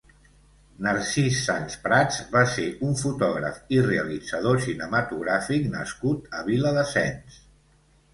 [0.85, 7.37] Narcís Sans Prats va ser un fotògraf i realitzador cinematogràfic nascut a Viladasens.